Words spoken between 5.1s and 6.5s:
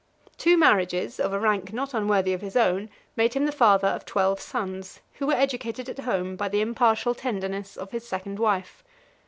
who were educated at home by